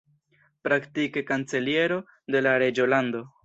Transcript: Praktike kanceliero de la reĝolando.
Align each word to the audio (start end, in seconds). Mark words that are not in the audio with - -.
Praktike 0.67 1.23
kanceliero 1.29 2.03
de 2.37 2.45
la 2.49 2.59
reĝolando. 2.65 3.27